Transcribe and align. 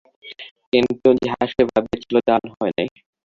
কিন্তু 0.73 1.07
যাহা 1.19 1.43
সে 1.51 1.61
ভাবিয়াছিল 1.69 2.15
তাহা 2.27 2.49
হয় 2.53 2.73
নাই। 2.77 2.87